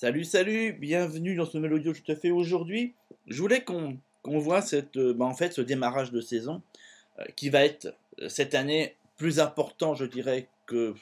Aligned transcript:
Salut, 0.00 0.22
salut, 0.22 0.74
bienvenue 0.74 1.34
dans 1.34 1.44
ce 1.44 1.58
audio 1.58 1.90
que 1.90 1.98
je 1.98 2.04
te 2.04 2.14
fais 2.14 2.30
aujourd'hui. 2.30 2.94
Je 3.26 3.42
voulais 3.42 3.64
qu'on 3.64 3.98
voit 4.22 4.62
cette, 4.62 4.96
euh, 4.96 5.12
bah, 5.12 5.24
en 5.24 5.34
fait, 5.34 5.52
ce 5.52 5.60
démarrage 5.60 6.12
de 6.12 6.20
saison 6.20 6.62
euh, 7.18 7.24
qui 7.34 7.50
va 7.50 7.64
être 7.64 7.92
euh, 8.20 8.28
cette 8.28 8.54
année 8.54 8.94
plus 9.16 9.40
important, 9.40 9.96
je 9.96 10.04
dirais, 10.04 10.46
que, 10.66 10.94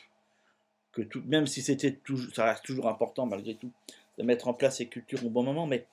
que 0.92 1.02
tout, 1.02 1.20
même 1.26 1.46
si 1.46 1.60
c'était 1.60 1.98
ça 2.32 2.46
reste 2.46 2.64
toujours 2.64 2.88
important 2.88 3.26
malgré 3.26 3.54
tout, 3.56 3.70
de 4.16 4.22
mettre 4.22 4.48
en 4.48 4.54
place 4.54 4.78
ces 4.78 4.86
cultures 4.86 5.26
au 5.26 5.28
bon 5.28 5.42
moment, 5.42 5.66
mais 5.66 5.84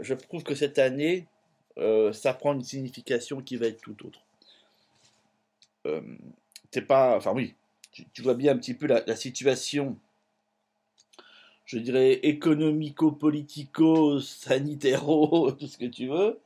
je 0.00 0.14
trouve 0.14 0.42
que 0.42 0.56
cette 0.56 0.80
année, 0.80 1.28
ça 1.76 2.34
prend 2.34 2.54
une 2.54 2.64
signification 2.64 3.42
qui 3.42 3.58
va 3.58 3.66
être 3.68 3.80
tout 3.80 3.96
autre. 4.04 4.24
c'est 6.72 6.82
pas, 6.82 7.16
enfin 7.16 7.32
oui, 7.32 7.54
tu, 7.92 8.22
vois 8.22 8.34
bien 8.34 8.54
un 8.54 8.58
petit 8.58 8.74
peu 8.74 8.88
la 8.88 9.14
situation 9.14 9.96
je 11.70 11.78
dirais, 11.78 12.14
économico-politico, 12.24 14.18
sanitéro, 14.18 15.52
tout 15.58 15.68
ce 15.68 15.78
que 15.78 15.86
tu 15.86 16.08
veux, 16.08 16.40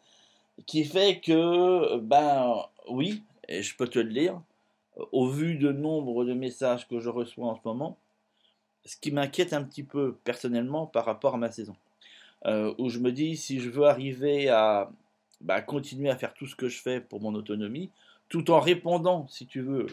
qui 0.66 0.84
fait 0.84 1.20
que, 1.20 1.96
ben 1.96 2.62
oui, 2.90 3.22
et 3.48 3.62
je 3.62 3.74
peux 3.74 3.88
te 3.88 3.98
le 3.98 4.12
dire, 4.12 4.38
au 5.12 5.28
vu 5.28 5.56
de 5.56 5.72
nombre 5.72 6.26
de 6.26 6.34
messages 6.34 6.86
que 6.86 7.00
je 7.00 7.08
reçois 7.08 7.46
en 7.46 7.54
ce 7.56 7.62
moment, 7.64 7.96
ce 8.84 8.98
qui 8.98 9.12
m'inquiète 9.12 9.54
un 9.54 9.64
petit 9.64 9.82
peu 9.82 10.14
personnellement 10.24 10.86
par 10.86 11.06
rapport 11.06 11.36
à 11.36 11.38
ma 11.38 11.50
saison, 11.50 11.74
euh, 12.44 12.74
où 12.76 12.90
je 12.90 12.98
me 12.98 13.10
dis, 13.10 13.38
si 13.38 13.60
je 13.60 13.70
veux 13.70 13.86
arriver 13.86 14.50
à 14.50 14.90
ben, 15.40 15.62
continuer 15.62 16.10
à 16.10 16.16
faire 16.16 16.34
tout 16.34 16.46
ce 16.46 16.54
que 16.54 16.68
je 16.68 16.82
fais 16.82 17.00
pour 17.00 17.22
mon 17.22 17.34
autonomie, 17.34 17.88
tout 18.28 18.50
en 18.50 18.60
répondant, 18.60 19.26
si 19.28 19.46
tu 19.46 19.62
veux, 19.62 19.86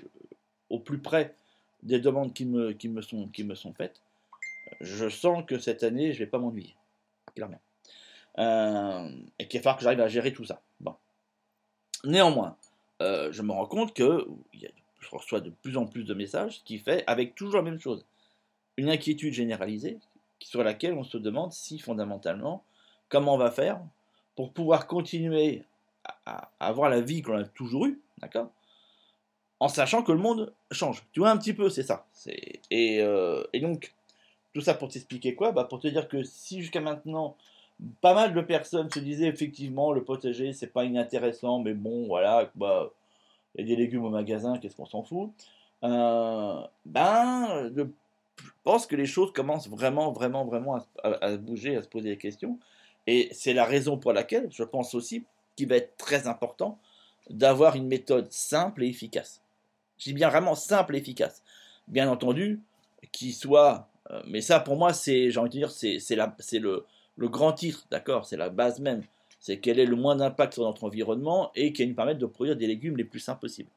au 0.69 0.79
plus 0.79 0.99
près 0.99 1.35
des 1.83 2.01
demandes 2.01 2.33
qui 2.33 2.45
me 2.45 3.01
sont 3.01 3.73
faites, 3.73 4.01
je 4.79 5.09
sens 5.09 5.43
que 5.45 5.59
cette 5.59 5.83
année, 5.83 6.13
je 6.13 6.19
vais 6.19 6.29
pas 6.29 6.39
m'ennuyer, 6.39 6.75
clairement. 7.35 7.61
Euh, 8.39 9.09
et 9.39 9.47
qu'il 9.47 9.59
va 9.59 9.63
falloir 9.63 9.77
que 9.77 9.83
j'arrive 9.83 10.01
à 10.01 10.07
gérer 10.07 10.33
tout 10.33 10.45
ça. 10.45 10.61
Bon. 10.79 10.95
Néanmoins, 12.03 12.55
euh, 13.01 13.31
je 13.31 13.41
me 13.41 13.51
rends 13.51 13.65
compte 13.65 13.93
que 13.93 14.27
je 14.53 15.09
reçois 15.11 15.41
de 15.41 15.49
plus 15.49 15.77
en 15.77 15.85
plus 15.85 16.03
de 16.03 16.13
messages, 16.13 16.59
ce 16.59 16.63
qui 16.63 16.77
fait, 16.77 17.03
avec 17.07 17.35
toujours 17.35 17.57
la 17.57 17.63
même 17.63 17.79
chose, 17.79 18.05
une 18.77 18.89
inquiétude 18.89 19.33
généralisée 19.33 19.99
sur 20.39 20.63
laquelle 20.63 20.93
on 20.93 21.03
se 21.03 21.17
demande 21.17 21.51
si 21.51 21.79
fondamentalement, 21.79 22.63
comment 23.09 23.35
on 23.35 23.37
va 23.37 23.51
faire 23.51 23.81
pour 24.35 24.53
pouvoir 24.53 24.87
continuer 24.87 25.63
à, 26.25 26.49
avoir 26.59 26.89
la 26.89 27.01
vie 27.01 27.21
qu'on 27.21 27.37
a 27.37 27.43
toujours 27.43 27.85
eue, 27.85 27.99
d'accord 28.19 28.49
En 29.59 29.67
sachant 29.67 30.03
que 30.03 30.11
le 30.11 30.17
monde 30.17 30.53
change. 30.71 31.03
Tu 31.11 31.19
vois 31.19 31.29
un 31.29 31.37
petit 31.37 31.53
peu, 31.53 31.69
c'est 31.69 31.83
ça. 31.83 32.07
Euh, 32.71 33.43
et 33.53 33.59
donc, 33.59 33.93
tout 34.53 34.61
ça 34.61 34.73
pour 34.73 34.89
t'expliquer 34.89 35.35
quoi 35.35 35.51
bah 35.51 35.65
Pour 35.65 35.79
te 35.79 35.87
dire 35.87 36.07
que 36.07 36.23
si 36.23 36.61
jusqu'à 36.61 36.81
maintenant, 36.81 37.35
pas 38.01 38.13
mal 38.13 38.33
de 38.33 38.41
personnes 38.41 38.89
se 38.91 38.99
disaient 38.99 39.27
effectivement 39.27 39.91
le 39.93 40.03
potager 40.03 40.53
c'est 40.53 40.67
pas 40.67 40.85
inintéressant, 40.85 41.59
mais 41.59 41.73
bon 41.73 42.07
voilà, 42.07 42.51
bah, 42.55 42.91
il 43.55 43.67
y 43.67 43.73
a 43.73 43.75
des 43.75 43.81
légumes 43.81 44.05
au 44.05 44.09
magasin, 44.09 44.57
qu'est-ce 44.57 44.75
qu'on 44.75 44.85
s'en 44.85 45.03
fout? 45.03 45.31
Euh, 45.83 46.61
Ben, 46.85 47.71
je 47.75 47.83
pense 48.63 48.85
que 48.85 48.95
les 48.95 49.05
choses 49.05 49.33
commencent 49.33 49.69
vraiment, 49.69 50.11
vraiment, 50.11 50.45
vraiment 50.45 50.77
à, 51.03 51.09
à, 51.09 51.37
bouger, 51.37 51.75
à 51.75 51.83
se 51.83 51.87
poser 51.87 52.09
des 52.09 52.17
questions. 52.17 52.59
Et 53.07 53.29
c'est 53.33 53.53
la 53.53 53.65
raison 53.65 53.97
pour 53.97 54.13
laquelle 54.13 54.47
je 54.51 54.63
pense 54.63 54.93
aussi 54.93 55.25
qu'il 55.55 55.67
va 55.67 55.77
être 55.77 55.97
très 55.97 56.27
important 56.27 56.77
d'avoir 57.29 57.75
une 57.75 57.87
méthode 57.87 58.31
simple 58.31 58.83
et 58.83 58.87
efficace. 58.87 59.41
Je 59.97 60.05
dis 60.05 60.13
bien 60.13 60.29
vraiment 60.29 60.55
simple 60.55 60.95
et 60.95 60.99
efficace. 60.99 61.43
Bien 61.87 62.09
entendu, 62.09 62.61
qui 63.11 63.33
soit 63.33 63.87
euh, 64.09 64.21
mais 64.25 64.41
ça, 64.41 64.59
pour 64.59 64.75
moi, 64.75 64.93
c'est, 64.93 65.29
j'ai 65.29 65.39
envie 65.39 65.49
de 65.49 65.53
dire, 65.53 65.71
c'est, 65.71 65.99
c'est, 65.99 66.15
le, 66.59 66.85
le 67.17 67.29
grand 67.29 67.53
titre, 67.53 67.85
d'accord 67.91 68.25
C'est 68.25 68.37
la 68.37 68.49
base 68.49 68.79
même. 68.79 69.03
C'est 69.39 69.59
quel 69.59 69.79
est 69.79 69.85
le 69.85 69.95
moins 69.95 70.15
d'impact 70.15 70.53
sur 70.53 70.63
notre 70.63 70.83
environnement 70.83 71.51
et 71.55 71.73
qui 71.73 71.85
nous 71.85 71.95
permettre 71.95 72.19
de 72.19 72.25
produire 72.25 72.55
des 72.55 72.67
légumes 72.67 72.97
les 72.97 73.03
plus 73.03 73.19
simples 73.19 73.41
possibles. 73.41 73.69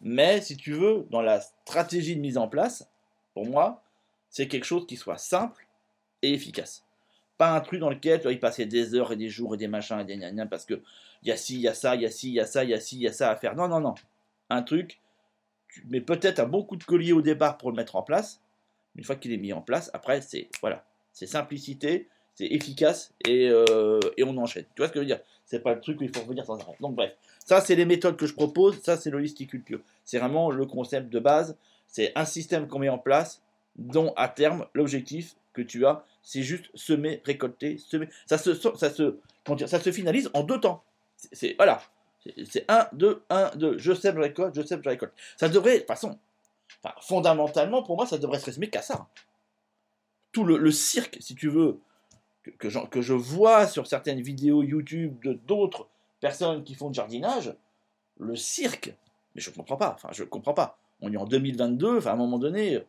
Mais 0.00 0.40
si 0.40 0.56
tu 0.56 0.72
veux, 0.72 1.06
dans 1.10 1.22
la 1.22 1.40
stratégie 1.40 2.16
de 2.16 2.20
mise 2.20 2.38
en 2.38 2.48
place, 2.48 2.88
pour 3.34 3.46
moi, 3.46 3.82
c'est 4.28 4.48
quelque 4.48 4.64
chose 4.64 4.86
qui 4.86 4.96
soit 4.96 5.18
simple 5.18 5.66
et 6.22 6.32
efficace. 6.32 6.84
Pas 7.38 7.54
un 7.54 7.60
truc 7.60 7.80
dans 7.80 7.90
lequel 7.90 8.20
tu 8.20 8.24
vas 8.26 8.32
y 8.32 8.38
passer 8.38 8.66
des 8.66 8.94
heures 8.94 9.12
et 9.12 9.16
des 9.16 9.28
jours 9.28 9.54
et 9.54 9.58
des 9.58 9.68
machins 9.68 10.00
et 10.00 10.04
des 10.04 10.16
gna 10.16 10.46
parce 10.46 10.64
que 10.64 10.80
il 11.22 11.28
y 11.28 11.32
a 11.32 11.36
ci, 11.36 11.54
il 11.56 11.60
y 11.60 11.68
a 11.68 11.74
ça, 11.74 11.94
il 11.94 12.02
y 12.02 12.06
a 12.06 12.10
ci, 12.10 12.28
il 12.28 12.34
y 12.34 12.40
a 12.40 12.46
ça, 12.46 12.64
il 12.64 12.70
y 12.70 12.74
a 12.74 12.80
ci, 12.80 12.96
il 12.96 13.02
y 13.02 13.08
a 13.08 13.12
ça 13.12 13.30
à 13.30 13.36
faire. 13.36 13.54
Non, 13.54 13.68
non, 13.68 13.80
non. 13.80 13.94
Un 14.50 14.62
truc, 14.62 15.00
tu 15.68 15.84
mets 15.88 16.00
peut-être 16.00 16.40
un 16.40 16.46
bon 16.46 16.62
coup 16.62 16.76
de 16.76 16.84
collier 16.84 17.12
au 17.12 17.22
départ 17.22 17.58
pour 17.58 17.70
le 17.70 17.76
mettre 17.76 17.96
en 17.96 18.02
place, 18.02 18.40
une 18.96 19.04
fois 19.04 19.16
qu'il 19.16 19.32
est 19.32 19.36
mis 19.36 19.52
en 19.52 19.60
place, 19.60 19.90
après, 19.94 20.20
c'est 20.20 20.48
voilà, 20.60 20.84
c'est 21.12 21.26
simplicité, 21.26 22.08
c'est 22.34 22.46
efficace 22.46 23.12
et, 23.26 23.48
euh, 23.48 24.00
et, 24.16 24.24
on 24.24 24.36
enchaîne. 24.36 24.64
Tu 24.74 24.82
vois 24.82 24.88
ce 24.88 24.92
que 24.92 24.98
je 24.98 25.04
veux 25.04 25.06
dire? 25.06 25.20
C'est 25.44 25.62
pas 25.62 25.74
le 25.74 25.80
truc 25.80 26.00
où 26.00 26.04
il 26.04 26.14
faut 26.14 26.22
revenir 26.22 26.44
sans 26.44 26.58
arrêt. 26.58 26.76
Donc 26.80 26.94
bref, 26.94 27.12
ça 27.44 27.60
c'est 27.60 27.74
les 27.74 27.84
méthodes 27.84 28.16
que 28.16 28.26
je 28.26 28.34
propose, 28.34 28.80
ça 28.82 28.96
c'est 28.96 29.10
l'holisticulture. 29.10 29.80
C'est 30.04 30.18
vraiment 30.18 30.50
le 30.50 30.66
concept 30.66 31.08
de 31.08 31.18
base, 31.18 31.56
c'est 31.88 32.12
un 32.14 32.24
système 32.24 32.68
qu'on 32.68 32.80
met 32.80 32.88
en 32.88 32.98
place 32.98 33.42
dont 33.76 34.12
à 34.16 34.28
terme 34.28 34.66
l'objectif 34.74 35.36
que 35.52 35.62
tu 35.62 35.86
as, 35.86 36.04
c'est 36.22 36.42
juste 36.42 36.66
semer, 36.74 37.22
récolter, 37.24 37.78
semer. 37.78 38.08
Ça 38.26 38.38
se, 38.38 38.54
ça 38.54 38.90
se, 38.90 39.16
dire, 39.56 39.68
ça 39.68 39.80
se 39.80 39.92
finalise 39.92 40.30
en 40.34 40.42
deux 40.42 40.60
temps. 40.60 40.82
C'est 41.32 41.54
voilà, 41.56 41.80
c'est 42.44 42.64
1, 42.68 42.88
2, 42.92 43.22
1, 43.30 43.56
2. 43.56 43.78
Je 43.78 43.92
sème, 43.92 44.16
je 44.16 44.20
récolte, 44.20 44.54
je 44.54 44.62
sème, 44.62 44.80
je 44.84 44.88
récolte. 44.88 45.12
Ça 45.36 45.48
devrait, 45.48 45.74
de 45.74 45.78
toute 45.78 45.86
façon, 45.86 46.18
fondamentalement, 47.00 47.82
pour 47.82 47.96
moi, 47.96 48.06
ça 48.06 48.18
devrait 48.18 48.38
se 48.38 48.46
résumer 48.46 48.70
qu'à 48.70 48.82
ça. 48.82 49.08
Tout 50.32 50.44
le, 50.44 50.70
cirque, 50.70 51.16
si 51.20 51.34
tu 51.34 51.48
veux, 51.48 51.80
que, 52.58 52.68
je, 52.68 53.14
vois 53.14 53.66
sur 53.66 53.86
certaines 53.86 54.20
vidéos 54.20 54.62
YouTube 54.62 55.18
de 55.24 55.32
d'autres 55.32 55.88
personnes 56.20 56.62
qui 56.62 56.74
font 56.74 56.90
du 56.90 56.96
jardinage, 56.96 57.54
le 58.18 58.36
cirque, 58.36 58.94
mais 59.34 59.40
je 59.40 59.50
comprends 59.50 59.76
pas, 59.76 59.92
enfin, 59.94 60.10
je 60.12 60.24
comprends 60.24 60.54
pas. 60.54 60.78
On 61.00 61.12
est 61.12 61.16
en 61.16 61.24
2022, 61.24 61.98
enfin, 61.98 62.10
à 62.10 62.12
un 62.14 62.16
moment 62.16 62.38
donné, 62.38 62.76
euh, 62.76 62.80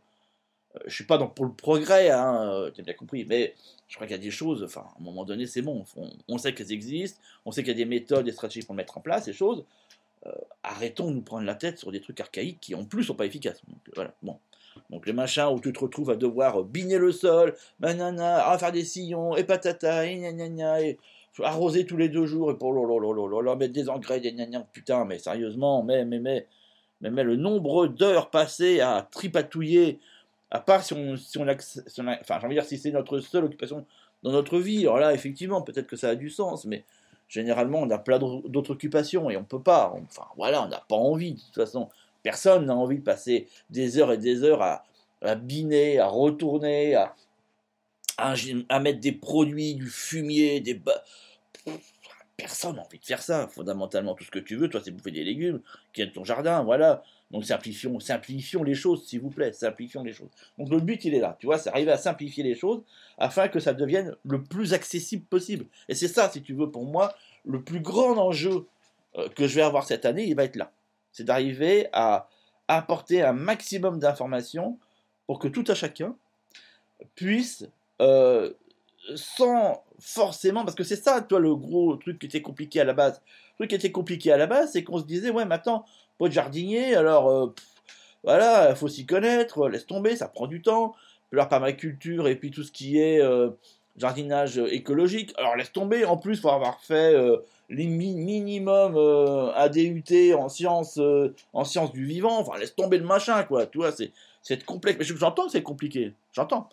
je 0.85 0.93
suis 0.93 1.05
pas 1.05 1.17
dans, 1.17 1.27
pour 1.27 1.45
le 1.45 1.53
progrès, 1.53 2.09
hein, 2.09 2.49
euh, 2.49 2.71
tu 2.71 2.81
as 2.81 2.83
bien 2.83 2.93
compris, 2.93 3.25
mais 3.25 3.53
je 3.87 3.95
crois 3.95 4.07
qu'il 4.07 4.15
y 4.15 4.19
a 4.19 4.21
des 4.21 4.31
choses, 4.31 4.63
enfin, 4.63 4.81
à 4.81 4.97
un 4.99 5.03
moment 5.03 5.25
donné, 5.25 5.45
c'est 5.47 5.61
bon, 5.61 5.85
on, 5.95 6.09
on 6.27 6.37
sait 6.37 6.53
qu'elles 6.53 6.71
existent, 6.71 7.19
on 7.45 7.51
sait 7.51 7.63
qu'il 7.63 7.71
y 7.71 7.75
a 7.75 7.77
des 7.77 7.85
méthodes, 7.85 8.25
des 8.25 8.31
stratégies 8.33 8.65
pour 8.65 8.75
mettre 8.75 8.97
en 8.97 9.01
place, 9.01 9.25
ces 9.25 9.33
choses, 9.33 9.65
euh, 10.25 10.31
arrêtons 10.63 11.09
de 11.09 11.15
nous 11.15 11.21
prendre 11.21 11.45
la 11.45 11.55
tête 11.55 11.77
sur 11.77 11.91
des 11.91 12.01
trucs 12.01 12.19
archaïques 12.19 12.59
qui 12.59 12.75
en 12.75 12.85
plus 12.85 13.03
sont 13.03 13.15
pas 13.15 13.25
efficaces. 13.25 13.61
Donc, 13.67 13.79
voilà, 13.95 14.13
bon. 14.23 14.37
Donc 14.89 15.05
les 15.05 15.13
machins 15.13 15.47
où 15.51 15.59
tu 15.59 15.73
te 15.73 15.79
retrouves 15.79 16.11
à 16.11 16.15
devoir 16.15 16.63
biner 16.63 16.97
le 16.97 17.11
sol, 17.11 17.55
manana, 17.79 18.47
à 18.49 18.57
faire 18.57 18.71
des 18.71 18.85
sillons, 18.85 19.35
et 19.35 19.43
patata, 19.43 20.05
et 20.05 20.17
gna 20.17 20.81
et 20.81 20.97
arroser 21.43 21.85
tous 21.85 21.97
les 21.97 22.09
deux 22.09 22.25
jours, 22.25 22.51
et 22.51 22.57
pour 22.57 22.73
là, 22.73 23.55
mettre 23.55 23.73
des 23.73 23.89
engrais, 23.89 24.19
des 24.19 24.33
gna 24.33 24.61
putain, 24.71 25.05
mais 25.05 25.19
sérieusement, 25.19 25.83
mais, 25.83 26.05
mais, 26.05 26.19
mais, 26.19 26.47
mais, 27.01 27.11
mais 27.11 27.23
le 27.23 27.35
nombre 27.35 27.87
d'heures 27.87 28.29
passées 28.29 28.79
à 28.79 29.07
tripatouiller, 29.11 29.99
à 30.49 30.59
part 30.59 30.83
si 30.83 30.93
on, 30.93 31.15
si 31.17 31.37
on, 31.37 31.47
enfin, 31.47 32.39
j'ai 32.39 32.45
envie 32.45 32.55
de 32.55 32.61
dire, 32.61 32.65
si 32.65 32.77
c'est 32.77 32.91
notre 32.91 33.19
seule 33.19 33.45
occupation 33.45 33.85
dans 34.23 34.31
notre 34.31 34.59
vie, 34.59 34.81
alors 34.81 34.99
là, 34.99 35.13
effectivement, 35.13 35.61
peut-être 35.61 35.87
que 35.87 35.95
ça 35.95 36.09
a 36.09 36.15
du 36.15 36.29
sens, 36.29 36.65
mais 36.65 36.85
généralement, 37.27 37.79
on 37.79 37.89
a 37.89 37.97
plein 37.97 38.19
d'autres 38.19 38.71
occupations 38.71 39.29
et 39.29 39.37
on 39.37 39.43
peut 39.43 39.61
pas. 39.61 39.93
Enfin, 40.07 40.27
voilà, 40.35 40.63
on 40.63 40.67
n'a 40.67 40.83
pas 40.87 40.95
envie. 40.95 41.33
De 41.33 41.39
toute 41.39 41.55
façon, 41.55 41.89
personne 42.23 42.65
n'a 42.65 42.75
envie 42.75 42.97
de 42.97 43.03
passer 43.03 43.47
des 43.69 43.97
heures 43.97 44.11
et 44.11 44.17
des 44.17 44.43
heures 44.43 44.61
à, 44.61 44.83
biner, 45.35 45.99
à 45.99 46.07
retourner, 46.07 46.95
à, 48.17 48.79
mettre 48.79 48.99
des 48.99 49.11
produits, 49.11 49.75
du 49.75 49.87
fumier, 49.87 50.59
des. 50.59 50.79
Personne 52.37 52.75
n'a 52.75 52.83
envie 52.83 52.99
de 52.99 53.05
faire 53.05 53.21
ça. 53.21 53.47
Fondamentalement, 53.47 54.13
tout 54.13 54.23
ce 54.23 54.31
que 54.31 54.39
tu 54.39 54.55
veux, 54.55 54.69
toi, 54.69 54.81
c'est 54.83 54.91
bouffer 54.91 55.11
des 55.11 55.23
légumes 55.23 55.61
qui 55.93 56.01
est 56.01 56.11
ton 56.11 56.23
jardin, 56.23 56.63
voilà. 56.63 57.03
Donc 57.31 57.43
simplifions, 57.45 57.99
simplifions 57.99 58.63
les 58.63 58.73
choses, 58.73 59.05
s'il 59.05 59.19
vous 59.19 59.29
plaît, 59.29 59.51
simplifions 59.51 60.03
les 60.03 60.13
choses. 60.13 60.29
Donc 60.57 60.69
le 60.69 60.79
but, 60.79 61.03
il 61.05 61.13
est 61.13 61.19
là, 61.19 61.35
tu 61.39 61.45
vois, 61.45 61.57
c'est 61.57 61.69
arriver 61.69 61.91
à 61.91 61.97
simplifier 61.97 62.43
les 62.43 62.55
choses 62.55 62.81
afin 63.17 63.49
que 63.49 63.59
ça 63.59 63.73
devienne 63.73 64.15
le 64.23 64.41
plus 64.41 64.73
accessible 64.73 65.25
possible. 65.25 65.65
Et 65.89 65.95
c'est 65.95 66.07
ça, 66.07 66.29
si 66.29 66.41
tu 66.41 66.53
veux, 66.53 66.71
pour 66.71 66.85
moi, 66.85 67.13
le 67.45 67.61
plus 67.61 67.81
grand 67.81 68.17
enjeu 68.17 68.65
euh, 69.17 69.27
que 69.29 69.47
je 69.47 69.55
vais 69.55 69.61
avoir 69.61 69.85
cette 69.85 70.05
année, 70.05 70.25
il 70.25 70.35
va 70.35 70.45
être 70.45 70.55
là. 70.55 70.71
C'est 71.11 71.25
d'arriver 71.25 71.87
à 71.91 72.29
apporter 72.67 73.23
un 73.23 73.33
maximum 73.33 73.99
d'informations 73.99 74.77
pour 75.25 75.39
que 75.39 75.47
tout 75.47 75.65
à 75.67 75.75
chacun 75.75 76.15
puisse, 77.15 77.67
euh, 78.01 78.53
sans 79.15 79.83
forcément, 79.99 80.63
parce 80.63 80.75
que 80.75 80.83
c'est 80.83 81.01
ça, 81.01 81.21
toi, 81.21 81.39
le 81.39 81.55
gros 81.55 81.95
truc 81.95 82.19
qui 82.19 82.25
était 82.25 82.41
compliqué 82.41 82.79
à 82.79 82.83
la 82.83 82.93
base. 82.93 83.21
Le 83.53 83.63
truc 83.63 83.69
qui 83.69 83.75
était 83.75 83.91
compliqué 83.91 84.31
à 84.31 84.37
la 84.37 84.47
base, 84.47 84.71
c'est 84.73 84.83
qu'on 84.83 84.99
se 84.99 85.05
disait, 85.05 85.29
ouais, 85.29 85.45
maintenant, 85.45 85.85
pas 86.17 86.27
de 86.27 86.33
jardinier, 86.33 86.95
alors 86.95 87.29
euh, 87.29 87.53
voilà, 88.23 88.69
il 88.69 88.75
faut 88.75 88.87
s'y 88.87 89.05
connaître, 89.05 89.67
laisse 89.69 89.85
tomber, 89.85 90.15
ça 90.15 90.27
prend 90.27 90.47
du 90.47 90.61
temps. 90.61 90.95
Puis 91.29 91.41
permaculture 91.49 92.29
et 92.29 92.37
puis 92.37 92.51
tout 92.51 92.63
ce 92.63 92.71
qui 92.71 92.99
est 92.99 93.19
euh, 93.21 93.49
jardinage 93.97 94.57
écologique, 94.57 95.33
alors 95.37 95.57
laisse 95.57 95.73
tomber, 95.73 96.05
en 96.05 96.15
plus, 96.15 96.39
faut 96.39 96.49
avoir 96.49 96.79
fait 96.79 97.13
euh, 97.13 97.37
les 97.69 97.85
minimum 97.85 98.95
ADUT 99.55 100.33
en 100.35 100.47
sciences, 100.47 101.01
en 101.51 101.65
sciences 101.65 101.91
du 101.91 102.05
vivant, 102.05 102.39
enfin 102.39 102.57
laisse 102.57 102.75
tomber 102.75 102.97
le 102.97 103.05
machin, 103.05 103.43
quoi, 103.43 103.65
tu 103.65 103.79
vois, 103.79 103.91
c'est, 103.91 104.13
complexe. 104.65 104.97
Mais 104.99 105.05
j'entends 105.05 105.47
que 105.47 105.51
c'est 105.51 105.63
compliqué, 105.63 106.13
j'entends. 106.31 106.69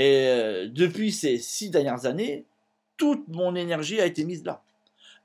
Et 0.00 0.28
euh, 0.28 0.66
depuis 0.66 1.12
ces 1.12 1.36
six 1.36 1.68
dernières 1.68 2.06
années, 2.06 2.46
toute 2.96 3.28
mon 3.28 3.54
énergie 3.54 4.00
a 4.00 4.06
été 4.06 4.24
mise 4.24 4.42
là, 4.46 4.62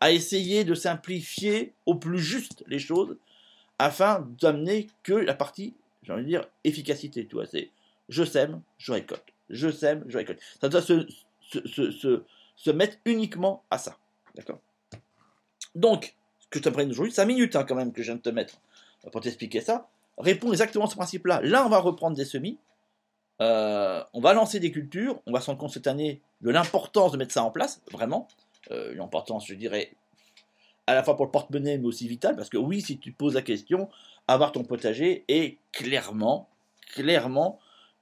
à 0.01 0.11
essayer 0.11 0.65
de 0.65 0.75
simplifier 0.75 1.71
au 1.85 1.95
plus 1.95 2.19
juste 2.19 2.61
les 2.67 2.79
choses, 2.79 3.15
afin 3.79 4.27
d'amener 4.41 4.87
que 5.01 5.13
la 5.13 5.33
partie, 5.33 5.75
j'ai 6.03 6.11
envie 6.11 6.23
de 6.23 6.27
dire, 6.27 6.45
efficacité. 6.65 7.25
Tu 7.25 7.35
vois, 7.35 7.45
c'est 7.45 7.69
je 8.09 8.25
sème, 8.25 8.61
je 8.77 8.91
récolte. 8.91 9.23
Je 9.49 9.71
sème, 9.71 10.03
je 10.09 10.17
récolte. 10.17 10.41
Ça 10.59 10.67
doit 10.67 10.81
se, 10.81 11.07
se, 11.39 12.21
se, 12.57 12.69
mettre 12.69 12.97
uniquement 13.05 13.63
à 13.71 13.77
ça. 13.77 13.97
D'accord? 14.35 14.59
Donc, 15.73 16.15
ce 16.39 16.47
que 16.49 16.59
je 16.59 16.63
t'apprends 16.63 16.85
aujourd'hui, 16.85 17.13
5 17.13 17.23
minutes 17.23 17.55
hein, 17.55 17.63
quand 17.63 17.75
même 17.75 17.93
que 17.93 18.01
je 18.01 18.07
viens 18.07 18.17
de 18.17 18.21
te 18.21 18.29
mettre 18.29 18.59
pour 19.09 19.21
t'expliquer 19.21 19.61
ça, 19.61 19.87
répond 20.17 20.51
exactement 20.51 20.83
à 20.83 20.89
ce 20.89 20.95
principe-là. 20.95 21.39
Là, 21.43 21.65
on 21.65 21.69
va 21.69 21.79
reprendre 21.79 22.17
des 22.17 22.25
semis. 22.25 22.57
Euh, 23.41 24.03
on 24.13 24.21
va 24.21 24.33
lancer 24.33 24.59
des 24.59 24.71
cultures. 24.71 25.21
On 25.25 25.31
va 25.31 25.41
se 25.41 25.47
rendre 25.47 25.59
compte 25.59 25.71
cette 25.71 25.87
année 25.87 26.21
de 26.41 26.49
l'importance 26.49 27.11
de 27.11 27.17
mettre 27.17 27.33
ça 27.33 27.43
en 27.43 27.51
place, 27.51 27.81
vraiment. 27.91 28.27
Euh, 28.71 28.93
l'importance, 28.95 29.47
je 29.47 29.53
dirais, 29.53 29.91
à 30.87 30.93
la 30.93 31.03
fois 31.03 31.15
pour 31.15 31.25
le 31.25 31.31
porte-monnaie, 31.31 31.77
mais 31.77 31.85
aussi 31.85 32.07
vital, 32.07 32.35
parce 32.35 32.49
que 32.49 32.57
oui, 32.57 32.81
si 32.81 32.97
tu 32.97 33.11
te 33.11 33.17
poses 33.17 33.33
la 33.33 33.41
question, 33.41 33.89
avoir 34.27 34.51
ton 34.51 34.63
potager 34.63 35.25
est 35.27 35.57
clairement, 35.71 36.49
clairement 36.93 37.59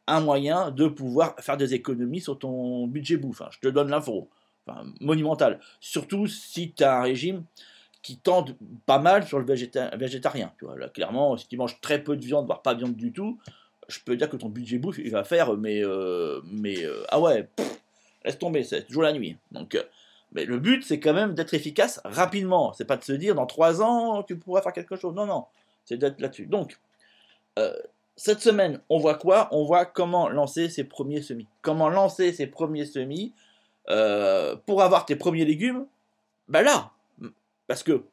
un 0.08 0.20
moyen 0.20 0.72
de 0.72 0.88
pouvoir 0.88 1.36
faire 1.40 1.58
des 1.58 1.74
économies 1.74 2.22
sur 2.22 2.38
ton 2.38 2.88
budget 2.88 3.18
bouffe. 3.18 3.42
Hein. 3.42 3.50
Je 3.52 3.60
te 3.60 3.68
donne 3.70 3.90
l'info. 3.90 4.30
Enfin, 4.66 4.86
monumental. 5.02 5.60
Surtout 5.80 6.28
si 6.28 6.72
tu 6.72 6.84
as 6.84 7.00
un 7.00 7.02
régime 7.02 7.44
qui 8.02 8.18
tente 8.18 8.56
pas 8.86 9.00
mal 9.00 9.26
sur 9.26 9.40
le 9.40 9.46
végétarien. 9.46 10.54
Clairement, 10.94 11.38
si 11.38 11.48
tu 11.48 11.58
manges 11.58 11.80
très 11.82 12.04
peu 12.04 12.18
de 12.18 12.26
viande, 12.26 12.46
voire 12.46 12.62
pas 12.62 12.74
de 12.74 12.80
viande 12.80 12.96
du 12.96 13.14
tout, 13.14 13.40
je 13.88 14.00
peux 14.00 14.16
dire 14.16 14.30
que 14.30 14.38
ton 14.38 14.50
budget 14.50 14.78
bouffe, 14.78 14.98
il 14.98 15.12
va 15.12 15.24
faire, 15.24 15.56
mais, 15.58 15.84
euh, 15.84 16.42
mais 16.46 16.84
euh, 16.84 17.04
ah 17.10 17.20
ouais, 17.20 17.48
laisse 18.24 18.38
tomber, 18.40 18.64
c'est 18.64 18.84
toujours 18.86 19.04
la 19.04 19.14
nuit. 19.14 19.38
Donc, 19.52 19.76
euh, 19.76 19.84
mais 20.32 20.46
le 20.46 20.60
but, 20.60 20.84
c'est 20.84 21.00
quand 21.00 21.14
même 21.14 21.34
d'être 21.34 21.54
efficace 21.54 22.02
rapidement. 22.04 22.74
C'est 22.74 22.86
pas 22.86 22.98
de 22.98 23.04
se 23.04 23.14
dire 23.14 23.36
dans 23.36 23.46
trois 23.46 23.82
ans, 23.82 24.24
tu 24.24 24.38
pourras 24.38 24.62
faire 24.62 24.74
quelque 24.74 24.96
chose. 24.96 25.14
Non, 25.14 25.26
non, 25.26 25.46
c'est 25.86 25.98
d'être 25.98 26.20
là-dessus. 26.20 26.48
Donc, 26.48 26.80
cette 28.16 28.42
semaine, 28.42 28.80
on 28.90 28.98
voit 28.98 29.16
quoi? 29.16 29.48
On 29.52 29.64
voit 29.64 29.86
comment 29.86 30.30
lancer 30.30 30.70
ses 30.70 30.86
premiers 30.86 31.22
semis. 31.22 31.48
Comment 31.62 31.90
lancer 31.90 32.34
ses 32.34 32.48
premiers 32.48 32.86
semis 32.86 33.32
pour 34.66 34.82
avoir 34.82 35.06
tes 35.06 35.16
premiers 35.16 35.46
légumes? 35.46 35.86
Ben 36.48 36.64
là, 36.64 36.92
parce 37.68 37.84
que 37.84 38.04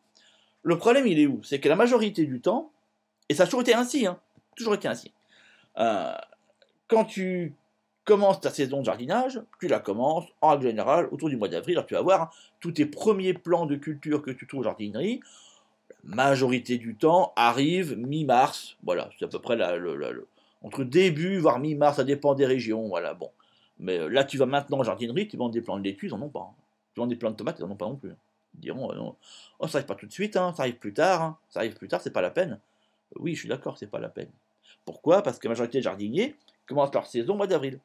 le 0.62 0.76
problème, 0.76 1.06
il 1.06 1.18
est 1.18 1.26
où? 1.26 1.42
C'est 1.42 1.58
que 1.58 1.70
la 1.70 1.76
majorité 1.76 2.26
du 2.26 2.40
temps, 2.40 2.70
et 3.30 3.34
ça 3.34 3.44
a 3.44 3.46
toujours 3.46 3.62
été 3.62 3.74
ainsi, 3.74 4.06
hein, 4.06 4.18
toujours 4.56 4.74
été 4.74 4.88
ainsi, 4.88 5.10
euh, 5.78 6.12
quand 6.88 7.04
tu 7.04 7.54
commences 8.04 8.40
ta 8.40 8.50
saison 8.50 8.80
de 8.80 8.86
jardinage, 8.86 9.40
tu 9.60 9.68
la 9.68 9.78
commences 9.78 10.26
en 10.40 10.50
règle 10.50 10.64
générale 10.64 11.08
autour 11.12 11.28
du 11.28 11.36
mois 11.36 11.48
d'avril. 11.48 11.76
Alors 11.76 11.86
tu 11.86 11.94
vas 11.94 12.02
voir, 12.02 12.22
hein, 12.22 12.30
tous 12.60 12.72
tes 12.72 12.86
premiers 12.86 13.34
plans 13.34 13.66
de 13.66 13.76
culture 13.76 14.22
que 14.22 14.30
tu 14.30 14.46
trouves 14.46 14.60
en 14.60 14.64
jardinerie, 14.64 15.20
la 16.04 16.14
majorité 16.16 16.78
du 16.78 16.96
temps 16.96 17.32
arrive 17.36 17.96
mi-mars. 17.96 18.76
Voilà, 18.82 19.10
c'est 19.18 19.24
à 19.24 19.28
peu 19.28 19.38
près 19.38 19.56
entre 20.62 20.84
début 20.84 21.38
voire 21.38 21.58
mi-mars, 21.58 21.96
ça 21.96 22.04
dépend 22.04 22.34
des 22.34 22.46
régions. 22.46 22.88
Voilà, 22.88 23.14
bon. 23.14 23.30
Mais 23.78 23.98
euh, 23.98 24.08
là, 24.08 24.24
tu 24.24 24.36
vas 24.36 24.46
maintenant 24.46 24.78
en 24.78 24.84
jardinerie, 24.84 25.26
tu 25.26 25.36
vends 25.36 25.48
des 25.48 25.62
plants 25.62 25.78
de 25.78 25.84
laitue, 25.84 26.06
ils 26.06 26.10
n'en 26.10 26.22
ont 26.22 26.28
pas. 26.28 26.50
Hein. 26.50 26.54
Tu 26.94 27.00
vends 27.00 27.06
des 27.06 27.16
plants 27.16 27.30
de 27.30 27.36
tomates, 27.36 27.58
ils 27.58 27.64
n'en 27.64 27.70
ont 27.70 27.76
pas 27.76 27.86
non 27.86 27.96
plus. 27.96 28.12
Ils 28.54 28.60
diront, 28.60 28.92
euh, 28.92 29.10
oh, 29.58 29.68
ça 29.68 29.78
arrive 29.78 29.86
pas 29.86 29.94
tout 29.94 30.06
de 30.06 30.12
suite, 30.12 30.36
hein, 30.36 30.52
ça 30.54 30.64
arrive 30.64 30.76
plus 30.76 30.92
tard, 30.92 31.38
ça 31.48 31.60
arrive 31.60 31.74
plus 31.74 31.88
tard, 31.88 32.00
c'est 32.00 32.12
pas 32.12 32.20
la 32.20 32.30
peine. 32.30 32.60
Oui, 33.16 33.34
je 33.34 33.40
suis 33.40 33.48
d'accord, 33.48 33.78
c'est 33.78 33.86
pas 33.86 33.98
la 34.00 34.08
peine. 34.08 34.30
Pourquoi? 34.84 35.22
Parce 35.22 35.38
que 35.38 35.48
la 35.48 35.52
majorité 35.52 35.78
des 35.78 35.82
jardiniers 35.82 36.34
commencent 36.66 36.94
leur 36.94 37.06
saison 37.06 37.34
au 37.34 37.36
mois 37.36 37.46
d'avril. 37.46 37.80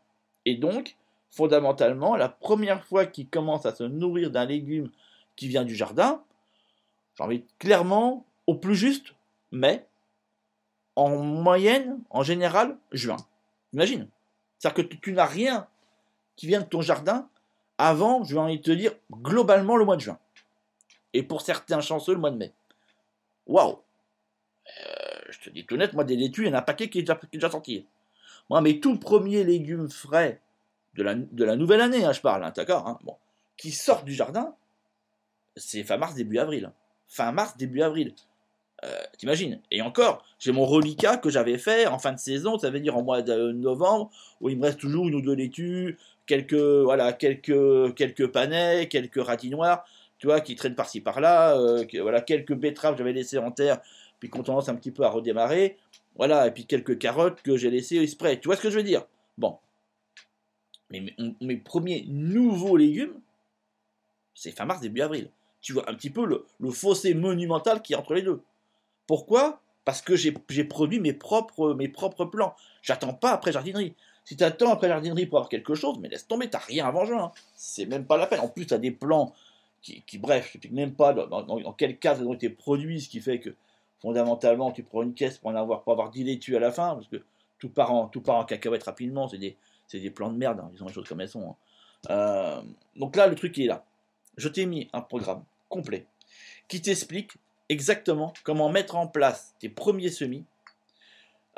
Et 0.46 0.56
donc, 0.56 0.96
fondamentalement, 1.32 2.16
la 2.16 2.30
première 2.30 2.86
fois 2.86 3.06
qu'ils 3.06 3.28
commencent 3.28 3.66
à 3.66 3.76
se 3.76 3.84
nourrir 3.84 4.32
d'un 4.32 4.46
légume 4.46 4.92
qui 5.36 5.48
vient 5.48 5.66
du 5.66 5.76
jardin, 5.76 6.24
j'ai 7.18 7.24
envie 7.24 7.44
clairement, 7.60 8.26
au 8.48 8.56
plus 8.56 8.76
juste, 8.76 9.16
mai, 9.52 9.86
en 10.96 11.10
moyenne, 11.10 12.00
en 12.10 12.24
général, 12.24 12.78
juin. 12.92 13.18
Imagine. 13.74 14.08
C'est-à-dire 14.58 14.88
que 14.88 14.96
tu, 14.96 15.12
n'as 15.12 15.26
rien 15.26 15.68
qui 16.36 16.48
vient 16.48 16.62
de 16.62 16.66
ton 16.66 16.82
jardin 16.82 17.28
avant, 17.78 18.24
je 18.24 18.34
vais 18.34 18.40
envie 18.40 18.58
de 18.58 18.64
te 18.64 18.72
dire, 18.72 18.94
globalement 19.12 19.76
le 19.76 19.86
mois 19.86 19.98
de 19.98 20.02
juin. 20.02 20.20
Et 21.14 21.24
pour 21.24 21.42
certains 21.42 21.82
chanceux, 21.82 22.14
le 22.14 22.20
mois 22.20 22.32
de 22.32 22.38
mai. 22.38 22.54
Waouh 23.48 23.80
je 25.30 25.40
te 25.40 25.50
dis 25.50 25.66
tout 25.66 25.78
net, 25.78 25.94
moi, 25.94 26.04
des 26.04 26.16
laitues, 26.16 26.44
il 26.44 26.48
y 26.48 26.52
en 26.52 26.54
a 26.54 26.60
un 26.60 26.62
paquet 26.62 26.90
qui 26.90 27.00
est 27.00 27.12
déjà, 27.32 27.50
sorti. 27.50 27.86
Moi, 28.50 28.62
mes 28.62 28.80
tout 28.80 28.98
premiers 28.98 29.44
légumes 29.44 29.90
frais 29.90 30.40
de 30.96 31.04
la, 31.04 31.56
nouvelle 31.56 31.82
année, 31.82 32.06
hein, 32.06 32.14
je 32.14 32.22
parle, 32.22 32.44
hein, 32.44 32.54
d'accord 32.56 32.88
hein, 32.88 33.00
qui 33.58 33.72
sortent 33.72 34.06
du 34.06 34.14
jardin, 34.14 34.56
c'est 35.56 35.84
fin 35.84 35.98
mars, 35.98 36.16
début 36.16 36.38
avril. 36.38 36.72
Fin 37.08 37.32
mars, 37.32 37.58
début 37.58 37.82
avril. 37.82 38.14
Euh, 38.84 38.90
T'imagines? 39.18 39.62
Et 39.72 39.82
encore, 39.82 40.24
j'ai 40.40 40.52
mon 40.52 40.66
reliquat 40.66 41.18
que 41.18 41.30
j'avais 41.30 41.58
fait 41.58 41.88
en 41.88 41.98
fin 41.98 42.12
de 42.12 42.20
saison, 42.20 42.60
ça 42.60 42.70
veut 42.70 42.80
dire 42.80 42.98
en 42.98 43.04
mois 43.04 43.22
de 43.22 43.52
novembre, 43.52 44.12
où 44.42 44.50
il 44.50 44.58
me 44.58 44.66
reste 44.66 44.80
toujours 44.80 45.08
une 45.08 45.16
ou 45.16 45.22
deux 45.22 45.34
laitues, 45.34 45.98
quelques, 46.26 46.54
voilà, 46.54 47.14
quelques, 47.14 47.94
quelques 47.96 48.28
panais, 48.28 48.88
quelques 48.90 49.24
ratinoirs, 49.24 49.86
tu 50.18 50.28
vois, 50.28 50.42
qui 50.42 50.56
traînent 50.56 50.76
par-ci 50.76 51.02
par-là, 51.02 51.58
euh, 51.58 51.86
voilà, 52.02 52.22
quelques 52.22 52.54
betteraves 52.54 52.94
que 52.94 53.00
j'avais 53.00 53.14
laissées 53.14 53.38
en 53.38 53.52
terre 53.52 53.80
puis 54.20 54.30
qu'on 54.30 54.44
tendance 54.44 54.70
un 54.70 54.76
petit 54.76 54.92
peu 54.92 55.04
à 55.04 55.10
redémarrer. 55.10 55.78
Voilà, 56.16 56.48
et 56.48 56.52
puis 56.52 56.66
quelques 56.66 56.98
carottes 56.98 57.42
que 57.42 57.58
j'ai 57.58 57.70
laissées 57.70 57.98
exprès. 57.98 58.40
Tu 58.40 58.48
vois 58.48 58.56
ce 58.56 58.62
que 58.62 58.70
je 58.70 58.78
veux 58.78 58.84
dire? 58.84 59.06
Bon. 59.38 59.58
Mais 60.90 61.04
mes, 61.42 61.58
premiers 61.58 62.06
nouveaux 62.08 62.78
légumes, 62.78 63.20
c'est 64.34 64.52
fin 64.52 64.66
mars, 64.66 64.82
début 64.82 65.02
avril. 65.02 65.30
Tu 65.62 65.74
vois 65.74 65.90
un 65.90 65.96
petit 65.96 66.10
peu 66.10 66.26
le, 66.26 66.46
fossé 66.72 67.14
monumental 67.14 67.82
qui 67.82 67.94
est 67.94 67.96
entre 67.96 68.14
les 68.14 68.22
deux. 68.22 68.42
Pourquoi? 69.08 69.62
Parce 69.84 70.02
que 70.02 70.16
j'ai 70.16 70.64
produit 70.64 71.00
mes 71.00 71.14
propres, 71.14 71.74
mes 71.74 71.90
propres 71.90 72.26
plans. 72.26 72.56
J'attends 72.82 73.14
pas 73.14 73.32
après 73.32 73.52
jardinerie. 73.52 73.94
Si 74.24 74.36
tu 74.36 74.44
attends 74.44 74.72
après 74.72 74.88
jardinerie 74.88 75.26
pour 75.28 75.38
avoir 75.38 75.50
quelque 75.50 75.76
chose, 75.76 75.98
mais 76.00 76.10
laisse 76.10 76.28
tomber, 76.28 76.50
t'as 76.50 76.60
rien 76.60 76.88
avant 76.88 77.06
juin. 77.06 77.32
C'est 77.56 77.86
même 77.86 78.06
pas 78.06 78.18
la 78.18 78.26
peine. 78.26 78.40
En 78.40 78.48
plus, 78.48 78.66
tu 78.66 78.74
as 78.74 78.80
des 78.80 78.92
plans 78.92 79.34
qui, 79.82 80.18
bref, 80.18 80.50
je 80.52 80.58
ne 80.58 80.64
sais 80.64 80.70
même 80.70 80.94
pas 80.96 81.14
dans, 81.14 81.74
quel 81.74 81.98
cas 81.98 82.16
ils 82.18 82.26
ont 82.26 82.34
été 82.34 82.50
produits, 82.50 83.02
ce 83.02 83.10
qui 83.10 83.22
fait 83.22 83.40
que 83.40 83.56
fondamentalement, 84.06 84.72
tu 84.72 84.84
prends 84.84 85.02
une 85.02 85.16
caisse 85.16 85.40
pour 85.40 85.50
en 85.50 85.56
avoir, 85.56 85.82
pour 85.82 85.92
avoir 85.92 86.12
10 86.12 86.26
laitues 86.26 86.56
à 86.56 86.60
la 86.60 86.72
fin, 86.72 86.94
parce 86.94 87.08
que 87.08 87.24
tout 87.58 87.70
part 87.70 87.92
en, 87.92 88.08
tout 88.08 88.22
part 88.22 88.36
en 88.36 88.46
cacahuète 88.46 88.84
rapidement, 88.84 89.28
c'est 89.28 89.40
des, 89.40 89.58
des 89.94 90.12
plans 90.12 90.32
de 90.32 90.38
merde, 90.38 90.60
hein, 90.60 90.70
ils 90.76 90.84
ont 90.84 90.86
les 90.86 90.94
choses 90.94 91.10
comme 91.10 91.22
elles 91.22 91.30
sont. 91.30 91.50
Hein. 91.50 91.56
Euh, 92.12 92.62
donc 92.96 93.16
là, 93.16 93.26
le 93.26 93.34
truc 93.34 93.58
est 93.58 93.66
là. 93.66 93.84
Je 94.38 94.48
t'ai 94.48 94.68
mis 94.68 94.90
un 94.94 95.02
programme 95.02 95.44
complet 95.70 96.06
qui 96.68 96.84
t'explique 96.84 97.32
exactement 97.68 98.32
comment 98.44 98.70
mettre 98.70 98.96
en 98.96 99.08
place 99.08 99.56
tes 99.58 99.70
premiers 99.70 100.12
semis 100.12 100.46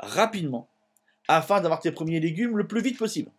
rapidement 0.00 0.68
afin 1.28 1.60
d'avoir 1.60 1.80
tes 1.80 1.92
premiers 1.92 2.18
légumes 2.18 2.56
le 2.56 2.66
plus 2.66 2.80
vite 2.80 2.96
possible. 2.96 3.30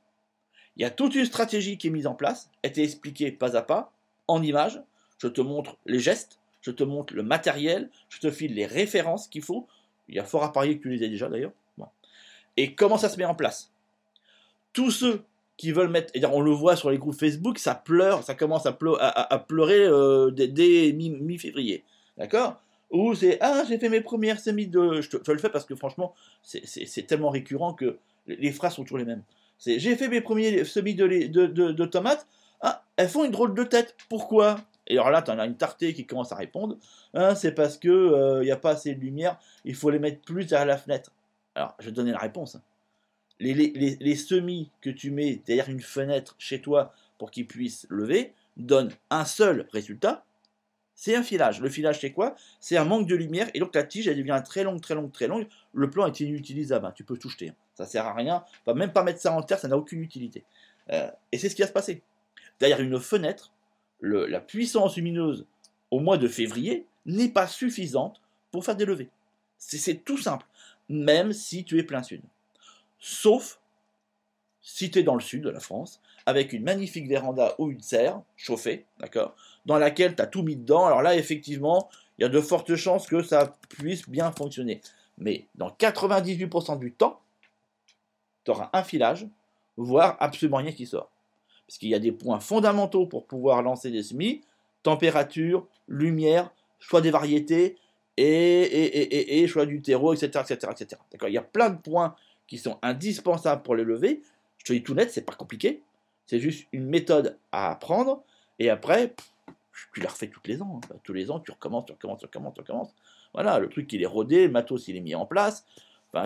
Il 0.78 0.84
y 0.84 0.86
a 0.86 0.92
toute 0.92 1.16
une 1.16 1.26
stratégie 1.26 1.80
qui 1.80 1.88
est 1.88 1.92
mise 1.92 2.06
en 2.06 2.14
place, 2.14 2.52
elle 2.62 2.74
t'est 2.74 2.84
expliquée 2.84 3.32
pas 3.32 3.58
à 3.58 3.64
pas, 3.64 3.92
en 4.28 4.44
images. 4.44 4.84
Je 5.18 5.28
te 5.28 5.42
montre 5.42 5.78
les 5.88 6.00
gestes, 6.00 6.39
je 6.62 6.72
te 6.72 6.84
montre 6.84 7.14
le 7.14 7.24
matériel, 7.24 7.90
je 8.10 8.20
te 8.20 8.32
file 8.32 8.54
les 8.54 8.66
références 8.66 9.28
qu'il 9.28 9.42
faut. 9.42 9.68
Il 10.08 10.16
y 10.16 10.20
a 10.20 10.24
fort 10.24 10.44
à 10.44 10.52
parier 10.52 10.78
que 10.78 10.84
tu 10.84 10.90
les 10.90 11.04
aies 11.04 11.10
déjà 11.10 11.30
d'ailleurs. 11.30 11.52
Et 12.58 12.74
comment 12.74 12.98
ça 12.98 13.08
se 13.08 13.18
met 13.18 13.24
en 13.24 13.36
place? 13.36 13.72
Tous 14.74 14.92
ceux 14.92 15.24
qui 15.56 15.72
veulent 15.72 15.90
mettre, 15.90 16.12
et 16.14 16.26
on 16.26 16.42
le 16.42 16.52
voit 16.52 16.76
sur 16.76 16.90
les 16.90 16.98
groupes 16.98 17.18
Facebook, 17.18 17.58
ça 17.58 17.74
pleure, 17.74 18.24
ça 18.24 18.36
commence 18.36 18.66
à, 18.66 18.74
pleurer 18.74 19.86
euh, 19.86 20.30
dès, 20.32 20.92
mi-février. 20.94 21.84
D'accord? 22.18 22.62
Ou 22.92 23.14
c'est 23.14 23.38
Ah, 23.40 23.64
j'ai 23.68 23.78
fait 23.78 23.88
mes 23.88 24.02
premières 24.02 24.40
semis 24.40 24.68
de. 24.68 25.00
Je, 25.00 25.32
le 25.32 25.38
fais 25.38 25.50
parce 25.50 25.64
que 25.64 25.76
franchement, 25.76 26.14
c'est 26.44 27.08
tellement 27.08 27.30
récurrent 27.30 27.74
que 27.74 27.98
les 28.28 28.52
phrases 28.52 28.76
sont 28.76 28.84
toujours 28.84 28.98
les 28.98 29.06
mêmes. 29.06 29.24
C'est 29.58 29.80
J'ai 29.80 29.96
fait 29.96 30.10
mes 30.10 30.22
premiers 30.22 30.66
semis 30.66 30.96
de, 30.96 31.08
de 31.08 31.86
tomates. 31.86 32.28
Ah, 32.62 32.84
elles 32.98 33.10
font 33.10 33.24
une 33.24 33.32
drôle 33.32 33.54
de 33.54 33.64
tête. 33.64 33.96
Pourquoi? 34.10 34.58
Et 34.90 34.94
alors 34.94 35.12
là, 35.12 35.22
tu 35.22 35.32
en 35.32 35.40
as 35.40 35.46
une 35.46 35.56
tartée 35.56 35.94
qui 35.94 36.06
commence 36.06 36.32
à 36.32 36.36
répondre. 36.36 36.78
Hein, 37.14 37.36
c'est 37.36 37.54
parce 37.54 37.78
que 37.78 37.88
il 37.88 38.14
euh, 38.14 38.44
n'y 38.44 38.52
a 38.52 38.58
pas 38.58 38.72
assez 38.72 38.96
de 38.96 39.00
lumière, 39.00 39.40
il 39.64 39.76
faut 39.76 39.92
les 39.92 40.00
mettre 40.00 40.22
plus 40.22 40.46
derrière 40.46 40.68
la 40.68 40.78
fenêtre. 40.78 41.12
Alors, 41.56 41.76
je 41.80 41.86
vais 41.86 41.92
te 41.92 41.96
donner 41.96 42.12
la 42.12 42.20
réponse. 42.20 42.58
Les, 43.40 44.16
semis 44.16 44.70
que 44.82 44.90
tu 44.90 45.12
mets 45.12 45.42
derrière 45.46 45.70
une 45.70 45.80
fenêtre 45.80 46.36
chez 46.40 46.60
toi 46.62 46.94
pour 47.18 47.32
qu'ils 47.32 47.48
puissent 47.48 47.86
lever 47.90 48.34
donnent 48.58 48.92
un 49.10 49.24
seul 49.24 49.68
résultat, 49.72 50.26
c'est 50.96 51.16
un 51.16 51.24
filage. 51.24 51.62
Le 51.62 51.70
filage, 51.70 52.02
c'est 52.02 52.12
quoi? 52.12 52.36
C'est 52.60 52.76
un 52.76 52.84
manque 52.84 53.08
de 53.08 53.16
lumière, 53.16 53.50
et 53.54 53.60
donc 53.60 53.74
la 53.74 53.84
tige, 53.84 54.10
elle 54.10 54.18
devient 54.18 54.42
très 54.44 54.64
longue, 54.64 54.82
très 54.82 54.96
longue, 54.96 55.12
très 55.14 55.28
longue. 55.28 55.48
Le 55.74 55.90
plan 55.90 56.08
est 56.08 56.20
inutilisable, 56.20 56.86
hein. 56.86 56.92
tu 56.94 57.06
peux 57.06 57.18
tout 57.18 57.30
jeter. 57.30 57.50
Hein. 57.50 57.56
Ça 57.76 57.86
sert 57.86 58.06
à 58.06 58.14
rien, 58.14 58.44
va 58.66 58.74
même 58.74 58.92
pas 58.92 59.04
mettre 59.04 59.22
ça 59.22 59.32
en 59.32 59.42
terre, 59.42 59.60
ça 59.60 59.70
n'a 59.70 59.78
aucune 59.78 60.02
utilité. 60.02 60.44
Euh, 60.92 61.10
et 61.32 61.38
c'est 61.38 61.48
ce 61.48 61.56
qui 61.56 61.62
va 61.62 61.70
se 61.70 61.74
passer. 61.74 62.02
Derrière 62.60 62.82
une 62.82 63.00
fenêtre, 63.00 63.54
la 64.02 64.40
puissance 64.40 64.96
lumineuse 64.96 65.46
au 65.92 66.00
mois 66.00 66.18
de 66.18 66.28
février 66.28 66.86
n'est 67.06 67.30
pas 67.30 67.48
suffisante 67.48 68.22
pour 68.52 68.64
faire 68.64 68.76
des 68.76 68.86
levées. 68.86 69.10
C'est 69.58 70.06
tout 70.06 70.18
simple, 70.18 70.46
même 70.88 71.34
si 71.34 71.64
tu 71.64 71.78
es 71.80 71.84
plein 71.84 72.04
sud. 72.04 72.22
Sauf 73.00 73.60
si 74.62 74.92
tu 74.92 75.00
es 75.00 75.04
dans 75.04 75.16
le 75.16 75.22
sud 75.22 75.44
de 75.44 75.50
la 75.50 75.60
France, 75.60 76.02
avec 76.26 76.54
une 76.54 76.64
magnifique 76.64 77.08
véranda 77.08 77.56
ou 77.58 77.72
une 77.72 77.82
serre 77.82 78.22
chauffée, 78.36 78.86
d'accord, 79.00 79.36
dans 79.66 79.78
laquelle 79.78 80.16
tu 80.16 80.22
as 80.22 80.28
tout 80.28 80.44
mis 80.44 80.56
dedans, 80.56 80.86
alors 80.86 81.02
là, 81.02 81.16
effectivement, 81.16 81.90
il 82.18 82.24
y 82.24 82.26
a 82.26 82.30
de 82.30 82.42
fortes 82.42 82.76
chances 82.76 83.08
que 83.08 83.24
ça 83.24 83.56
puisse 83.70 84.08
bien 84.08 84.32
fonctionner. 84.32 84.82
Mais 85.18 85.48
dans 85.56 85.70
98% 85.70 86.78
du 86.78 86.92
temps, 86.92 87.22
tu 88.44 88.52
auras 88.52 88.70
un 88.74 88.84
filage, 88.84 89.28
voire 89.78 90.18
absolument 90.20 90.58
rien 90.58 90.72
qui 90.72 90.86
sort. 90.86 91.10
Parce 91.70 91.78
qu'il 91.78 91.90
y 91.90 91.94
a 91.94 92.00
des 92.00 92.12
points 92.12 92.40
fondamentaux 92.40 93.06
pour 93.06 93.28
pouvoir 93.28 93.62
lancer 93.62 93.92
des 93.92 94.02
semis, 94.02 94.42
température, 94.82 95.68
lumière, 95.88 96.50
choix 96.80 97.00
des 97.00 97.12
variétés, 97.12 97.78
et, 98.18 99.46
choix 99.48 99.68
du 99.68 99.80
terreau, 99.80 100.16
etc. 100.16 100.44
etc., 100.50 100.72
etc. 100.72 101.02
D'accord 101.12 101.30
Il 101.30 101.34
y 101.34 101.38
a 101.38 101.44
plein 101.44 101.70
de 101.70 101.78
points 101.78 102.16
qui 102.48 102.58
sont 102.58 102.80
indispensables 102.82 103.62
pour 103.62 103.76
les 103.76 103.84
lever. 103.84 104.24
Je 104.58 104.66
te 104.66 104.74
dis 104.74 104.82
tout 104.82 104.96
net, 104.96 105.12
c'est 105.12 105.22
pas 105.22 105.36
compliqué. 105.36 105.84
C'est 106.26 106.40
juste 106.40 106.68
une 106.72 106.88
méthode 106.88 107.38
à 107.52 107.70
apprendre. 107.70 108.24
Et 108.58 108.72
après, 108.72 109.14
tu 109.94 110.02
la 110.02 110.10
refais 110.10 110.28
tous 110.28 110.42
les 110.46 110.64
ans. 110.64 110.82
Hein. 110.92 110.96
Tous 111.04 111.14
les 111.14 111.30
ans, 111.30 111.40
tu 111.40 111.52
recommences, 111.52 111.86
tu 111.86 111.92
recommences, 111.92 112.18
tu 112.18 112.26
recommences, 112.26 112.56
tu 112.56 112.62
recommences. 112.62 112.96
Voilà, 113.36 113.60
le 113.60 113.70
truc 113.70 113.94
il 113.94 114.02
est 114.02 114.08
rodé, 114.08 114.48
le 114.48 114.52
matos 114.52 114.88
il 114.88 114.96
est 114.96 115.02
mis 115.02 115.14
en 115.14 115.28
place. 115.28 115.68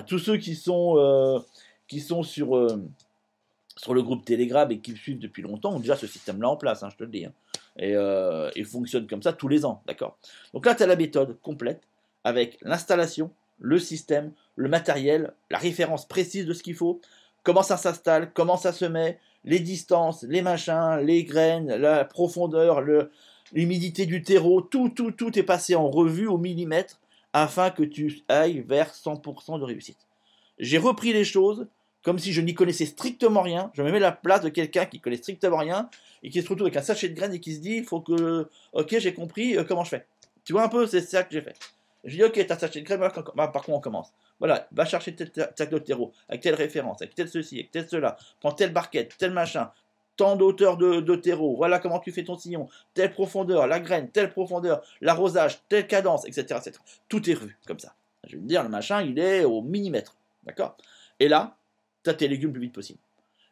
Tous 0.08 0.20
ceux 0.20 0.38
qui 0.38 0.56
sont, 0.56 0.98
euh, 0.98 1.40
qui 1.90 2.00
sont 2.00 2.24
sur, 2.24 2.56
euh, 2.56 2.82
sur 3.76 3.94
le 3.94 4.02
groupe 4.04 4.26
Telegram 4.26 4.70
et 4.72 4.80
qui 4.80 4.92
me 4.92 4.98
suivent 4.98 5.20
depuis 5.20 5.42
longtemps 5.42 5.74
ont 5.74 5.80
déjà 5.80 5.96
ce 5.96 6.08
système-là 6.08 6.50
en 6.50 6.58
place, 6.58 6.84
hein, 6.84 6.90
je 6.92 6.98
te 6.98 7.04
le 7.04 7.10
dis. 7.10 7.26
Hein. 7.26 7.34
Et 7.78 7.96
euh, 7.96 8.50
il 8.56 8.66
fonctionne 8.66 9.08
comme 9.08 9.24
ça 9.24 9.34
tous 9.34 9.48
les 9.48 9.66
ans, 9.66 9.82
d'accord 9.88 10.18
Donc 10.54 10.66
là, 10.66 10.76
tu 10.76 10.84
as 10.84 10.88
la 10.88 10.96
méthode 10.96 11.40
complète 11.42 11.82
avec 12.24 12.58
l'installation, 12.62 13.32
le 13.60 13.80
système, 13.80 14.32
le 14.56 14.70
matériel, 14.70 15.34
la 15.50 15.58
référence 15.58 16.08
précise 16.08 16.46
de 16.46 16.54
ce 16.54 16.62
qu'il 16.62 16.76
faut, 16.76 17.02
comment 17.44 17.64
ça 17.64 17.78
s'installe, 17.78 18.32
comment 18.34 18.58
ça 18.58 18.72
se 18.72 18.86
met, 18.86 19.20
les 19.44 19.60
distances, 19.60 20.24
les 20.24 20.42
machins, 20.42 21.00
les 21.04 21.24
graines, 21.24 21.76
la 21.76 22.06
profondeur, 22.06 22.82
l'humidité 23.52 24.06
du 24.06 24.22
terreau, 24.22 24.62
tout, 24.62 24.90
tout, 24.90 25.12
tout 25.12 25.38
est 25.38 25.44
passé 25.44 25.76
en 25.76 25.90
revue 25.90 26.28
au 26.28 26.38
millimètre 26.38 27.00
afin 27.34 27.72
que 27.72 27.84
tu 27.84 28.22
ailles 28.30 28.62
vers 28.62 28.94
100% 28.94 29.60
de 29.60 29.64
réussite. 29.64 29.98
J'ai 30.60 30.78
repris 30.78 31.14
les 31.14 31.26
choses 31.26 31.68
comme 32.04 32.20
si 32.20 32.34
je 32.34 32.42
n'y 32.42 32.54
connaissais 32.54 32.86
strictement 32.86 33.42
rien. 33.42 33.72
Je 33.74 33.82
me 33.82 33.92
mets 33.92 33.98
à 33.98 34.02
la 34.02 34.12
place 34.12 34.42
de 34.42 34.50
quelqu'un 34.50 34.86
qui 34.86 35.00
connaît 35.00 35.18
strictement 35.18 35.58
rien 35.58 35.90
et 36.22 36.30
qui 36.30 36.42
se 36.42 36.48
retrouve 36.48 36.68
avec 36.68 36.78
un 36.78 36.82
sachet 36.82 37.10
de 37.10 37.16
graines 37.16 37.34
et 37.34 37.40
qui 37.40 37.56
se 37.56 37.60
dit 37.60 37.78
il 37.78 37.86
faut 37.86 38.02
que, 38.02 38.48
ok, 38.74 38.98
j'ai 39.00 39.14
compris, 39.14 39.58
euh, 39.58 39.64
comment 39.64 39.84
je 39.84 39.90
fais? 39.90 40.06
Tu 40.44 40.54
vois 40.54 40.64
un 40.64 40.70
peu, 40.70 40.86
c'est 40.86 41.02
ça 41.02 41.24
que 41.24 41.34
j'ai 41.34 41.42
fait. 41.42 41.56
Je 42.04 42.18
dis 42.18 42.24
ok, 42.24 42.46
t'as 42.46 42.58
sachet 42.58 42.82
de 42.82 42.86
graines, 42.86 43.00
bah, 43.00 43.48
par 43.48 43.64
contre 43.64 43.78
on 43.78 43.80
commence? 43.80 44.14
Voilà, 44.40 44.68
va 44.74 44.86
chercher 44.86 45.16
tel 45.16 45.32
sac 45.56 45.70
de 45.70 45.78
terreau, 45.78 46.12
avec 46.28 46.42
telle 46.42 46.56
référence, 46.56 47.02
avec 47.02 47.16
tel 47.16 47.30
ceci, 47.30 47.56
avec 47.56 47.72
tel 47.72 47.88
cela, 47.88 48.18
prends 48.42 48.52
telle 48.52 48.74
barquette, 48.74 49.16
tel 49.18 49.32
machin, 49.32 49.72
tant 50.18 50.36
d'auteur 50.36 50.76
de, 50.76 51.16
terreau, 51.16 51.56
voilà 51.56 51.80
comment 51.80 52.00
tu 52.00 52.12
fais 52.12 52.26
ton 52.26 52.38
sillon, 52.38 52.68
telle 52.94 53.12
profondeur, 53.12 53.68
la 53.68 53.80
graine, 53.80 54.10
telle 54.10 54.32
profondeur, 54.32 54.82
l'arrosage, 55.00 55.62
telle 55.70 55.88
cadence, 55.88 56.26
etc., 56.26 56.60
etc. 56.60 56.78
Tout 57.08 57.30
est 57.30 57.36
revu, 57.36 57.58
comme 57.66 57.80
ça. 57.80 57.94
Je 58.28 58.36
veux 58.36 58.44
dire, 58.44 58.64
le 58.64 58.70
machin, 58.70 59.02
il 59.02 59.18
est 59.20 59.46
au 59.46 59.62
millimètre. 59.62 60.16
D'accord? 60.44 60.78
Et 61.20 61.28
là, 61.28 61.56
tu 62.04 62.10
as 62.10 62.14
tes 62.14 62.28
légumes 62.28 62.50
le 62.50 62.54
plus 62.54 62.62
vite 62.62 62.74
possible. 62.74 63.00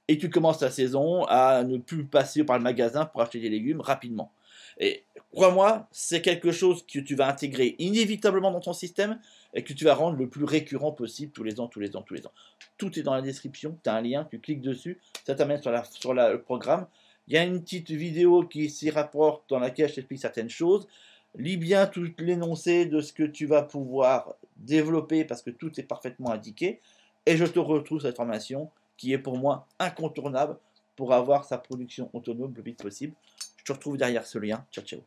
Et 0.07 0.17
tu 0.17 0.29
commences 0.29 0.59
ta 0.59 0.69
saison 0.69 1.23
à 1.25 1.63
ne 1.63 1.77
plus 1.77 2.05
passer 2.05 2.43
par 2.43 2.57
le 2.57 2.63
magasin 2.63 3.05
pour 3.05 3.21
acheter 3.21 3.39
des 3.39 3.49
légumes 3.49 3.81
rapidement. 3.81 4.31
Et 4.79 5.03
crois-moi, 5.31 5.87
c'est 5.91 6.21
quelque 6.21 6.51
chose 6.51 6.85
que 6.85 6.99
tu 6.99 7.15
vas 7.15 7.27
intégrer 7.27 7.75
inévitablement 7.79 8.51
dans 8.51 8.59
ton 8.59 8.73
système 8.73 9.19
et 9.53 9.63
que 9.63 9.73
tu 9.73 9.85
vas 9.85 9.93
rendre 9.93 10.17
le 10.17 10.27
plus 10.29 10.43
récurrent 10.43 10.91
possible 10.91 11.31
tous 11.31 11.43
les 11.43 11.59
ans, 11.59 11.67
tous 11.67 11.79
les 11.79 11.95
ans, 11.95 12.01
tous 12.01 12.13
les 12.13 12.25
ans. 12.25 12.31
Tout 12.77 12.97
est 12.97 13.03
dans 13.03 13.13
la 13.13 13.21
description, 13.21 13.77
tu 13.83 13.89
as 13.89 13.95
un 13.95 14.01
lien, 14.01 14.27
tu 14.29 14.39
cliques 14.39 14.61
dessus, 14.61 14.99
ça 15.25 15.35
t'amène 15.35 15.61
sur, 15.61 15.71
la, 15.71 15.83
sur 15.83 16.13
le 16.13 16.41
programme. 16.41 16.87
Il 17.27 17.33
y 17.33 17.37
a 17.37 17.43
une 17.43 17.61
petite 17.61 17.91
vidéo 17.91 18.43
qui 18.43 18.69
s'y 18.69 18.89
rapporte 18.89 19.49
dans 19.49 19.59
laquelle 19.59 19.89
je 19.89 19.95
t'explique 19.95 20.19
certaines 20.19 20.49
choses. 20.49 20.87
Lis 21.35 21.57
bien 21.57 21.87
tout 21.87 22.07
l'énoncé 22.17 22.85
de 22.85 22.99
ce 22.99 23.13
que 23.13 23.23
tu 23.23 23.45
vas 23.45 23.61
pouvoir 23.61 24.35
développer 24.57 25.23
parce 25.23 25.41
que 25.41 25.49
tout 25.49 25.79
est 25.79 25.83
parfaitement 25.83 26.31
indiqué. 26.31 26.81
Et 27.25 27.37
je 27.37 27.45
te 27.45 27.59
retrouve 27.59 28.01
cette 28.01 28.15
formation 28.15 28.69
qui 28.97 29.13
est 29.13 29.17
pour 29.17 29.37
moi 29.37 29.67
incontournable 29.79 30.57
pour 30.95 31.13
avoir 31.13 31.45
sa 31.45 31.57
production 31.57 32.09
autonome 32.13 32.53
le 32.55 32.61
plus 32.61 32.71
vite 32.71 32.81
possible. 32.81 33.13
Je 33.57 33.63
te 33.63 33.71
retrouve 33.71 33.97
derrière 33.97 34.25
ce 34.25 34.39
lien. 34.39 34.65
Ciao, 34.71 34.83
ciao. 34.83 35.01